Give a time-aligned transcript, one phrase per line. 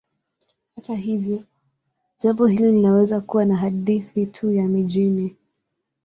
[0.75, 1.43] Hata hivyo,
[2.19, 5.35] jambo hili linaweza kuwa ni hadithi tu ya mijini.